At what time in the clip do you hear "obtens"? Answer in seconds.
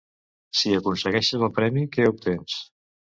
2.15-2.57